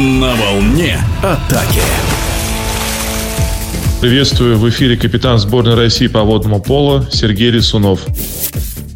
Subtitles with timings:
[0.00, 1.82] На волне атаки.
[4.00, 8.00] Приветствую в эфире капитан сборной России по водному полу Сергей Лисунов.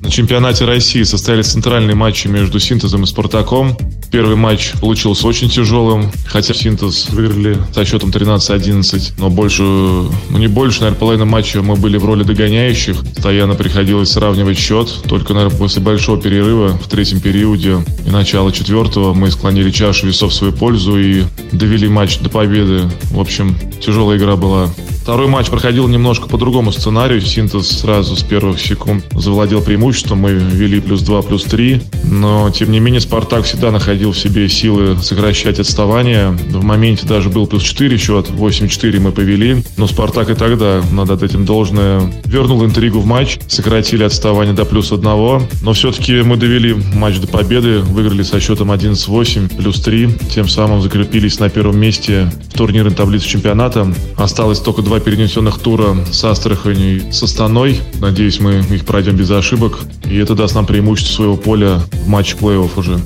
[0.01, 3.77] На чемпионате России состоялись центральные матчи между «Синтезом» и «Спартаком».
[4.15, 10.47] Первый матч получился очень тяжелым, хотя «Синтез» выиграли со счетом 13-11, но больше, ну не
[10.47, 12.97] больше, наверное, половина матча мы были в роли догоняющих.
[13.13, 14.89] Постоянно приходилось сравнивать счет.
[15.09, 20.31] Только, наверное, после большого перерыва в третьем периоде и начала четвертого мы склонили чашу весов
[20.31, 22.83] в свою пользу и довели матч до победы.
[23.11, 24.71] В общем, тяжелая игра была.
[25.05, 27.21] Второй матч проходил немножко по другому сценарию.
[27.21, 30.21] Синтез сразу с первых секунд завладел преимуществом.
[30.21, 31.83] Мы вели плюс 2, плюс 3.
[32.05, 36.31] Но, тем не менее, Спартак всегда находил в себе силы сокращать отставание.
[36.31, 38.31] В моменте даже был плюс 4 счет.
[38.31, 39.63] 8-4 мы повели.
[39.77, 43.39] Но Спартак и тогда, надо отдать им должное, вернул интригу в матч.
[43.47, 45.03] Сократили отставание до плюс 1.
[45.05, 47.81] Но все-таки мы довели матч до победы.
[47.81, 50.09] Выиграли со счетом 11-8, плюс 3.
[50.35, 53.93] Тем самым закрепились на первом месте в турнирной таблице чемпионата.
[54.17, 57.81] Осталось только два два перенесенных тура с Астрахани и с Астаной.
[58.01, 59.81] Надеюсь, мы их пройдем без ошибок.
[60.09, 63.01] И это даст нам преимущество своего поля в матче плей-офф уже.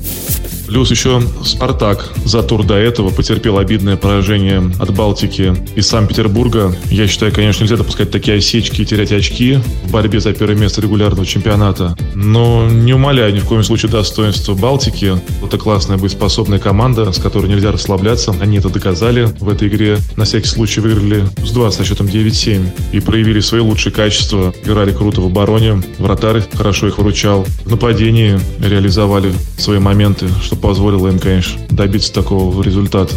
[0.69, 6.75] Плюс еще «Спартак» за тур до этого потерпел обидное поражение от Балтики и Санкт-Петербурга.
[6.91, 10.81] Я считаю, конечно, нельзя допускать такие осечки и терять очки в борьбе за первое место
[10.81, 11.97] регулярного чемпионата.
[12.13, 15.19] Но не умаляю ни в коем случае достоинства Балтики.
[15.43, 18.35] Это классная, боеспособная команда, с которой нельзя расслабляться.
[18.39, 19.97] Они это доказали в этой игре.
[20.17, 24.53] На всякий случай выиграли с 2 со счетом 9-7 и проявили свои лучшие качества.
[24.63, 27.43] Играли круто в обороне, вратарь хорошо их выручал.
[27.65, 33.13] В нападении реализовали свои моменты, что позволило им, конечно, добиться такого результата.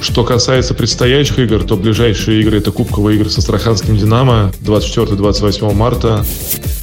[0.00, 6.24] Что касается предстоящих игр, то ближайшие игры это кубковые игры со Астраханским «Динамо» 24-28 марта.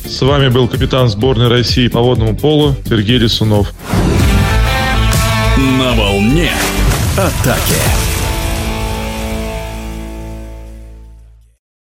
[0.05, 3.71] С вами был капитан сборной России по водному полу Сергей Лисунов.
[5.57, 6.51] На волне
[7.15, 8.10] атаки.